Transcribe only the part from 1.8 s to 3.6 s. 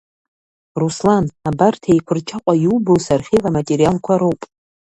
еиқәырчаҟәа иубо сархив